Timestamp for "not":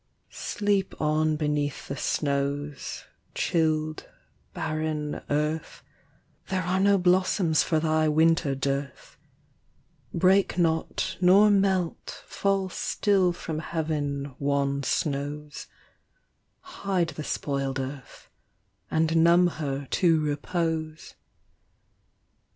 10.57-11.17